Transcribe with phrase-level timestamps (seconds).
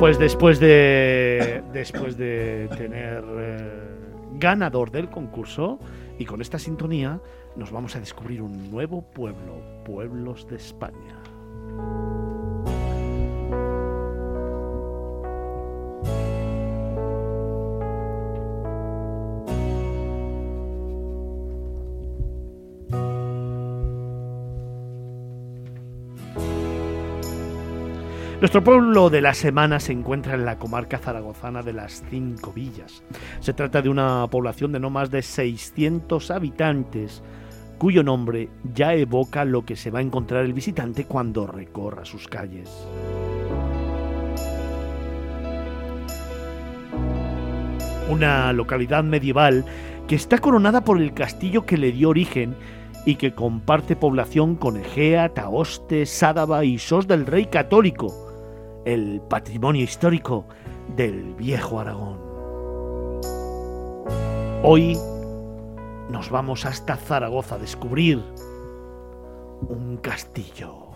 [0.00, 3.70] Pues después de después de tener eh,
[4.38, 5.78] ganador del concurso
[6.18, 7.20] y con esta sintonía
[7.54, 11.20] nos vamos a descubrir un nuevo pueblo, Pueblos de España.
[28.50, 33.04] Nuestro pueblo de la semana se encuentra en la comarca zaragozana de las Cinco Villas.
[33.38, 37.22] Se trata de una población de no más de 600 habitantes,
[37.78, 42.26] cuyo nombre ya evoca lo que se va a encontrar el visitante cuando recorra sus
[42.26, 42.68] calles.
[48.10, 49.64] Una localidad medieval
[50.08, 52.56] que está coronada por el castillo que le dio origen
[53.06, 58.29] y que comparte población con Egea, Taoste, Sádaba y Sos del Rey Católico,
[58.84, 60.46] el patrimonio histórico
[60.96, 62.18] del viejo Aragón.
[64.62, 64.96] Hoy
[66.10, 68.22] nos vamos hasta Zaragoza a descubrir
[69.68, 70.90] un castillo.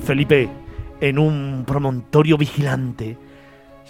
[0.00, 0.48] Felipe,
[1.00, 3.16] en un promontorio vigilante,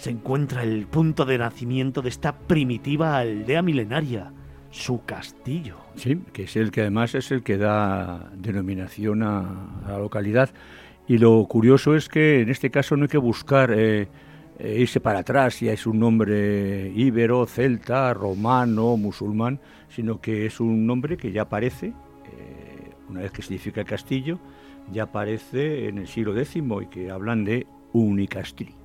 [0.03, 4.33] se encuentra el punto de nacimiento de esta primitiva aldea milenaria,
[4.69, 5.77] su castillo.
[5.95, 10.49] Sí, que es el que además es el que da denominación a, la localidad.
[11.07, 14.09] Y lo curioso es que en este caso no hay que buscar eh,
[14.59, 20.59] eh, irse para atrás, si es un nombre íbero, celta, romano, musulmán, sino que es
[20.59, 21.93] un nombre que ya aparece,
[22.25, 24.37] eh, una vez que significa castillo,
[24.91, 28.82] ya aparece en el siglo X y que hablan de unicastri.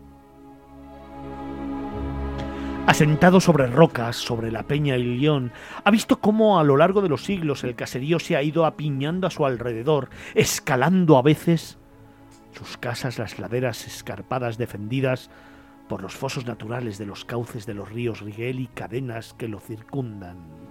[2.88, 5.52] Asentado sobre rocas, sobre la peña y león,
[5.84, 9.26] ha visto cómo a lo largo de los siglos el caserío se ha ido apiñando
[9.26, 11.76] a su alrededor, escalando a veces
[12.52, 15.28] sus casas las laderas escarpadas defendidas
[15.86, 19.60] por los fosos naturales de los cauces de los ríos Riguel y cadenas que lo
[19.60, 20.67] circundan.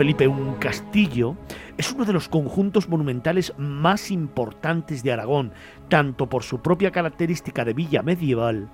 [0.00, 1.36] Felipe, un castillo
[1.76, 5.52] es uno de los conjuntos monumentales más importantes de Aragón,
[5.90, 8.70] tanto por su propia característica de villa medieval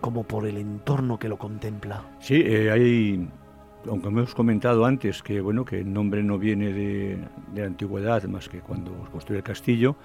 [0.00, 2.02] como por el entorno que lo contempla.
[2.18, 3.28] Sí, eh, hay,
[3.86, 7.18] aunque hemos comentado antes que bueno que el nombre no viene de,
[7.54, 9.96] la antigüedad más que cuando construyó el castillo,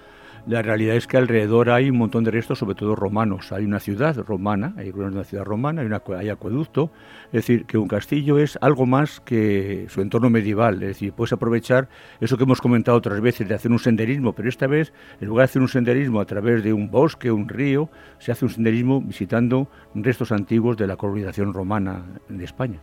[0.46, 3.50] la realidad es que alrededor hay un montón de restos, sobre todo romanos.
[3.50, 6.90] Hay una ciudad romana, hay una ciudad romana, hay, una, hay acueducto.
[7.28, 10.74] Es decir, que un castillo es algo más que su entorno medieval.
[10.82, 11.88] Es decir, puedes aprovechar
[12.20, 15.46] eso que hemos comentado otras veces de hacer un senderismo, pero esta vez, en lugar
[15.46, 19.00] de hacer un senderismo a través de un bosque, un río, se hace un senderismo
[19.00, 22.80] visitando restos antiguos de la colonización romana de España.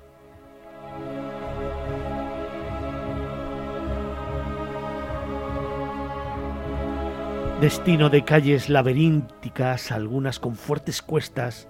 [7.61, 11.67] Destino de calles laberínticas, algunas con fuertes cuestas,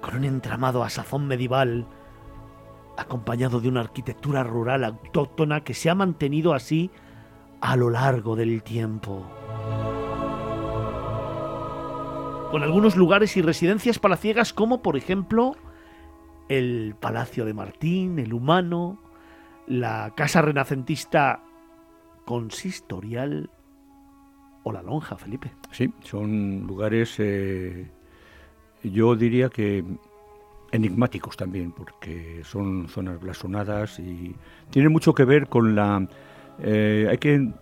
[0.00, 1.86] con un entramado a sazón medieval,
[2.96, 6.90] acompañado de una arquitectura rural autóctona que se ha mantenido así
[7.60, 9.30] a lo largo del tiempo.
[12.50, 15.54] Con algunos lugares y residencias palaciegas como por ejemplo
[16.48, 18.98] el Palacio de Martín, el Humano,
[19.66, 21.42] la Casa Renacentista
[22.24, 23.50] Consistorial
[24.70, 25.52] o la lonja, Felipe.
[25.70, 27.86] Sí, son lugares, eh,
[28.82, 29.84] yo diría que
[30.72, 34.34] enigmáticos también, porque son zonas blasonadas y
[34.70, 36.06] tienen mucho que ver con la,
[36.62, 37.52] eh, hay que,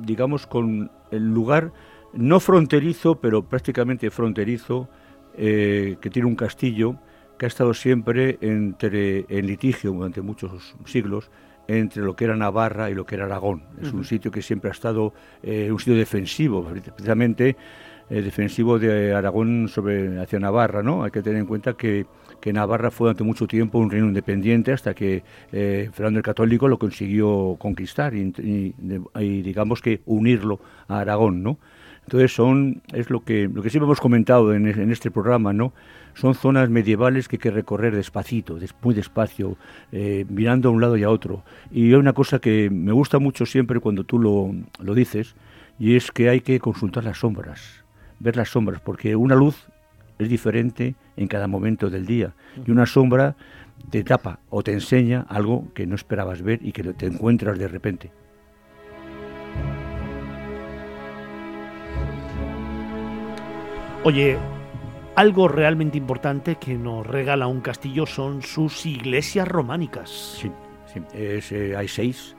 [0.00, 1.72] digamos, con el lugar
[2.12, 4.88] no fronterizo, pero prácticamente fronterizo,
[5.34, 6.96] eh, que tiene un castillo
[7.38, 11.30] que ha estado siempre entre, en litigio durante muchos siglos
[11.68, 13.64] entre lo que era Navarra y lo que era Aragón.
[13.80, 15.12] Es un sitio que siempre ha estado
[15.42, 17.56] eh, un sitio defensivo, precisamente
[18.10, 21.04] eh, defensivo de Aragón sobre hacia Navarra, ¿no?
[21.04, 22.04] Hay que tener en cuenta que,
[22.40, 25.22] que Navarra fue durante mucho tiempo un reino independiente hasta que
[25.52, 28.74] eh, Fernando el Católico lo consiguió conquistar y,
[29.42, 31.58] digamos que unirlo a Aragón, ¿no?
[32.04, 35.72] Entonces son es lo que lo que siempre hemos comentado en, este programa, ¿no?
[36.14, 39.56] son zonas medievales que hay que recorrer despacito, muy despacio,
[39.92, 41.42] eh, mirando a un lado y a otro.
[41.70, 45.34] Y hay una cosa que me gusta mucho siempre cuando tú lo, lo dices,
[45.78, 47.84] y es que hay que consultar las sombras,
[48.20, 49.68] ver las sombras, porque una luz
[50.18, 52.34] es diferente en cada momento del día,
[52.66, 53.34] y una sombra
[53.90, 57.68] te tapa o te enseña algo que no esperabas ver y que te encuentras de
[57.68, 58.10] repente.
[64.04, 64.36] Oye,
[65.14, 70.10] algo realmente importante que nos regala un castillo son sus iglesias románicas.
[70.10, 70.50] Sí,
[70.92, 71.00] sí.
[71.14, 72.34] Eh, hay seis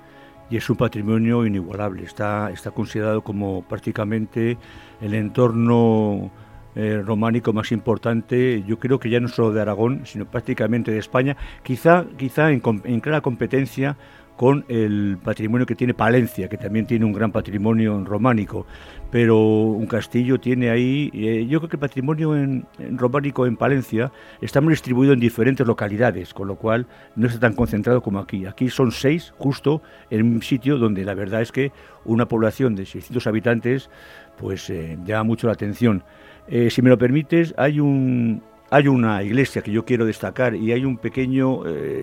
[0.50, 2.04] y es un patrimonio inigualable.
[2.04, 4.58] Está, está considerado como prácticamente
[5.00, 6.32] el entorno
[6.76, 10.98] eh, románico más importante, yo creo que ya no solo de Aragón, sino prácticamente de
[10.98, 13.96] España, quizá, quizá en, en clara competencia
[14.36, 18.66] con el patrimonio que tiene Palencia, que también tiene un gran patrimonio románico,
[19.12, 22.66] pero un castillo tiene ahí, eh, yo creo que el patrimonio en,
[22.98, 27.54] románico en Palencia está muy distribuido en diferentes localidades, con lo cual no está tan
[27.54, 28.46] concentrado como aquí.
[28.48, 31.72] Aquí son seis, justo en un sitio donde la verdad es que
[32.06, 33.90] una población de 600 habitantes
[34.38, 36.04] pues eh, llama mucho la atención.
[36.48, 38.42] Eh, si me lo permites, hay un,
[38.72, 41.62] hay una iglesia que yo quiero destacar y hay un pequeño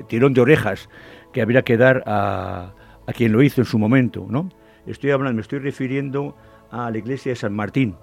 [0.08, 0.88] tirón de orejas
[1.32, 2.74] que habría que dar a,
[3.06, 4.48] a, quien lo hizo en su momento, ¿no?
[4.86, 6.36] Estoy hablando, me estoy refiriendo
[6.70, 7.96] a la iglesia de San Martín,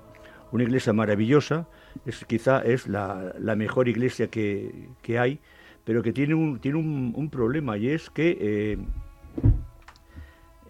[0.52, 1.68] una iglesia maravillosa,
[2.06, 4.90] es, quizá es la, mejor iglesia que,
[5.20, 5.40] hay,
[5.84, 8.78] pero que tiene un, tiene un, problema y es que eh,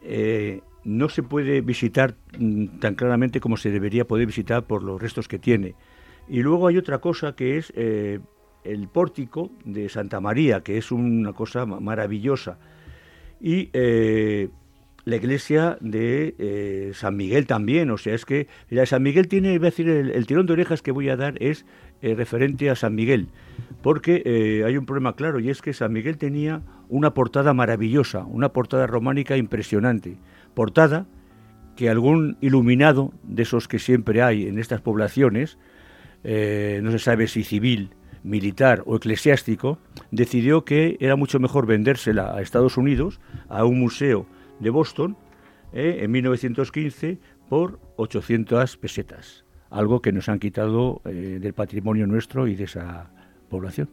[0.01, 5.01] eh, no se puede visitar mm, tan claramente como se debería poder visitar por los
[5.01, 5.75] restos que tiene.
[6.29, 8.19] Y luego hay otra cosa que es eh,
[8.63, 12.57] el pórtico de Santa María, que es una cosa maravillosa.
[13.39, 13.69] Y
[15.07, 19.29] la iglesia de eh, San Miguel también, o sea, es que la de San Miguel
[19.29, 21.65] tiene, voy a decir, el, tirón de orejas que voy a dar es
[22.01, 23.29] eh, referente a San Miguel,
[23.81, 28.25] porque eh, hay un problema claro y es que San Miguel tenía una portada maravillosa,
[28.25, 30.17] una portada románica impresionante,
[30.53, 31.05] portada
[31.77, 35.57] que algún iluminado de esos que siempre hay en estas poblaciones,
[36.25, 37.91] no se sabe si civil,
[38.23, 39.79] militar o eclesiástico,
[40.11, 43.19] decidió que era mucho mejor vendérsela a Estados Unidos,
[43.49, 44.25] a un museo
[44.59, 45.17] de Boston
[45.73, 47.19] eh, en 1915
[47.49, 53.09] por 800 pesetas, algo que nos han quitado eh, del patrimonio nuestro y de esa
[53.49, 53.89] población.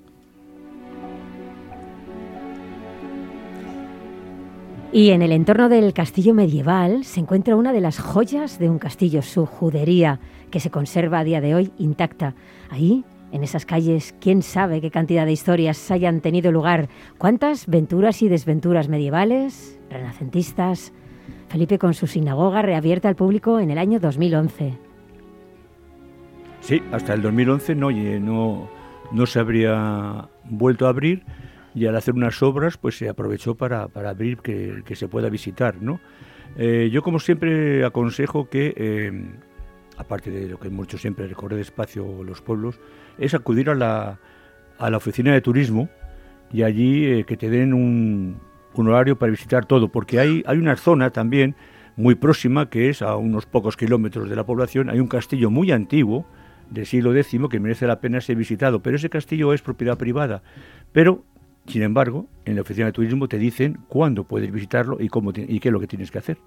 [4.94, 8.78] Y en el entorno del castillo medieval se encuentra una de las joyas de un
[8.78, 10.20] castillo, su judería,
[10.52, 12.36] que se conserva a día de hoy intacta.
[12.70, 13.04] Ahí,
[13.34, 16.88] en esas calles, quién sabe qué cantidad de historias hayan tenido lugar,
[17.18, 20.92] cuántas venturas y desventuras medievales, renacentistas.
[21.48, 24.78] Felipe con su sinagoga reabierta al público en el año 2011.
[26.60, 28.70] Sí, hasta el 2011 no, no,
[29.10, 31.24] no se habría vuelto a abrir
[31.74, 35.82] y al hacer unas obras pues se aprovechó para, abrir que, se pueda visitar.
[35.82, 35.98] ¿no?
[36.56, 39.12] Eh, yo como siempre aconsejo que, eh,
[39.96, 42.80] aparte de lo que hemos hecho siempre, recorrer despacio los pueblos,
[43.18, 44.18] es acudir a la,
[44.78, 45.88] a la oficina de turismo
[46.52, 48.40] y allí eh, que te den un,
[48.76, 51.54] horario para visitar todo, porque hay, hay una zona también
[51.96, 55.70] muy próxima, que es a unos pocos kilómetros de la población, hay un castillo muy
[55.70, 56.26] antiguo,
[56.70, 60.42] del siglo X, que merece la pena ser visitado, pero ese castillo es propiedad privada.
[60.92, 61.24] Pero,
[61.66, 65.60] sin embargo, en la oficina de turismo te dicen cuándo puedes visitarlo y, cómo y
[65.60, 66.38] qué es lo que tienes que hacer.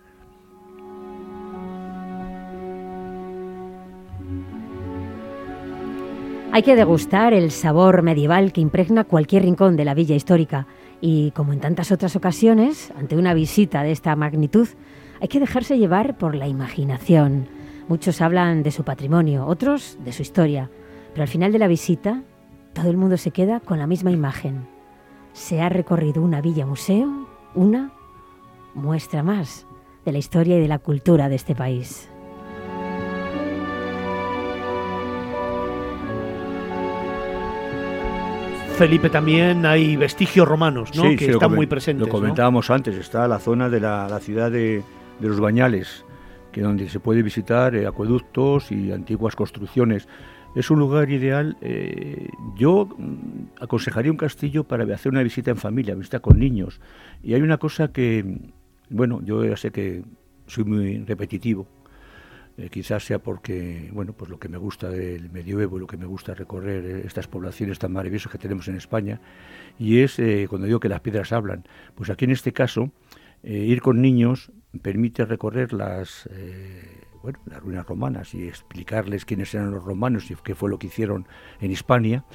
[6.57, 10.65] Hay que degustar el sabor medieval que impregna cualquier rincón de la villa histórica.
[11.01, 14.67] Y como en tantas otras ocasiones, ante una visita de esta magnitud,
[15.21, 17.47] hay que dejarse llevar por la imaginación.
[17.87, 20.71] Muchos hablan de su patrimonio, otros de su historia,
[21.11, 22.23] pero al final de la visita
[22.73, 24.67] todo el mundo se queda con la misma imagen.
[25.33, 27.93] Se ha recorrido una villa museo, una
[28.73, 29.67] muestra más
[30.05, 32.09] de la historia y de la cultura de este país.
[38.77, 41.03] Felipe, también hay vestigios romanos, ¿no?
[41.17, 42.05] que están muy presentes.
[42.05, 44.83] Lo comentábamos antes, está la zona de la, ciudad de,
[45.19, 46.05] los Bañales,
[46.51, 50.07] que donde se puede visitar eh, acueductos y antiguas construcciones.
[50.55, 51.57] Es un lugar ideal.
[51.59, 56.79] Eh, yo mm, aconsejaría un castillo para hacer una visita en familia, visita con niños.
[57.23, 58.51] Y hay una cosa que,
[58.91, 60.03] bueno, yo ya sé que
[60.45, 61.67] soy muy repetitivo,
[62.59, 66.07] eh, quizás sea porque, bueno, pues lo que me gusta del medioevo, lo que me
[66.07, 69.21] gusta recorrer eh, estas poblaciones tan maravillosas que tenemos en España,
[69.77, 71.65] y es eh, cuando digo que las piedras hablan.
[71.93, 72.91] Pues aquí en este caso,
[73.43, 76.27] ir con niños permite recorrer las,
[77.21, 80.87] bueno, las ruinas romanas y explicarles quiénes eran los romanos y qué fue lo que
[80.87, 81.27] hicieron
[81.61, 82.25] en Hispania.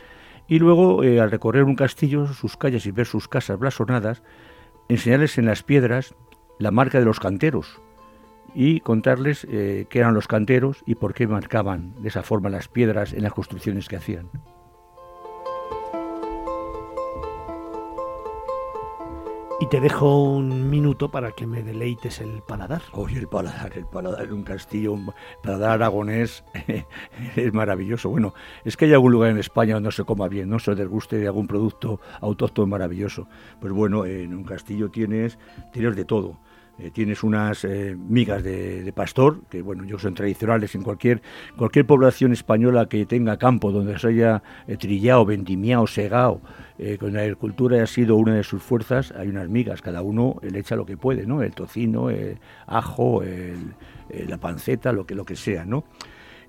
[0.46, 4.22] Y luego, al recorrer un castillo, sus calles y ver sus casas blasonadas,
[4.88, 6.14] enseñarles en las piedras
[6.60, 7.82] la marca de los canteros,
[8.54, 12.68] y contarles eh, qué eran los canteros y por qué marcaban de esa forma las
[12.68, 14.30] piedras en las construcciones que hacían.
[19.62, 22.82] Y te dejo un minuto para que me deleites el paladar.
[22.90, 26.42] Oye, el paladar, el paladar de un castillo, un paladar aragonés,
[27.36, 28.10] es maravilloso.
[28.10, 28.34] Bueno,
[28.64, 31.16] es que hay algún lugar en España donde no se coma bien, no se desguste
[31.16, 33.28] de algún producto autóctono maravilloso.
[33.60, 35.38] Pues bueno, en un castillo tienes,
[35.72, 36.40] tienes de todo.
[36.82, 41.22] Eh, tienes unas eh, migas de, pastor, que bueno, yo son tradicionales en cualquier,
[41.56, 46.40] cualquier población española que tenga campo donde se haya eh, trillado, vendimiado, segado,
[46.98, 50.58] con la agricultura ha sido una de sus fuerzas, hay unas migas, cada uno le
[50.58, 51.40] echa lo que puede, ¿no?
[51.40, 53.22] El tocino, el ajo,
[54.10, 55.84] la panceta, lo que, lo que sea, ¿no?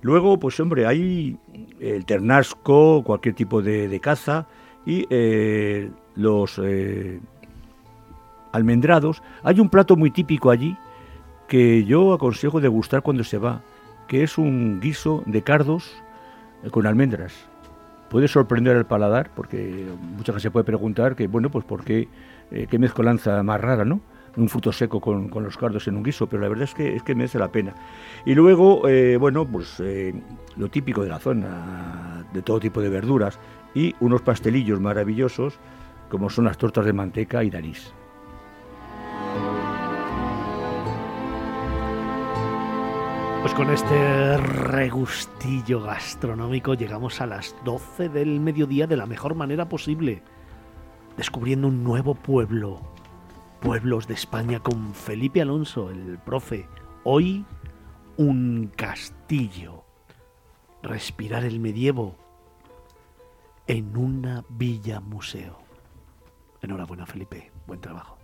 [0.00, 1.38] Luego, pues hombre, hay
[1.78, 4.48] el ternasco, cualquier tipo de, de caza
[4.84, 5.06] y
[6.16, 6.60] los
[8.54, 10.76] almendrados, hay un plato muy típico allí
[11.48, 13.62] que yo aconsejo degustar cuando se va,
[14.06, 15.92] que es un guiso de cardos
[16.62, 17.34] eh, con almendras.
[18.08, 22.08] Puede sorprender al paladar, porque mucha gente se puede preguntar que, bueno, pues por qué,
[22.52, 24.00] eh, qué mezcolanza más rara, ¿no?
[24.36, 27.02] Un fruto seco con, los cardos en un guiso, pero la verdad es que, es
[27.02, 27.74] que merece la pena.
[28.24, 29.82] Y luego, eh, bueno, pues
[30.56, 33.38] lo típico de la zona, de todo tipo de verduras,
[33.74, 35.58] y unos pastelillos maravillosos,
[36.08, 37.58] como son las tortas de manteca y de
[43.44, 49.68] Pues con este regustillo gastronómico llegamos a las 12 del mediodía de la mejor manera
[49.68, 50.22] posible,
[51.18, 52.80] descubriendo un nuevo pueblo,
[53.60, 56.66] pueblos de España con Felipe Alonso, el profe.
[57.04, 57.44] Hoy
[58.16, 59.84] un castillo,
[60.82, 62.16] respirar el medievo
[63.66, 65.58] en una villa museo.
[66.62, 68.23] Enhorabuena Felipe, buen trabajo.